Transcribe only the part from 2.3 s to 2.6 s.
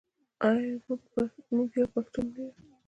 نه یو؟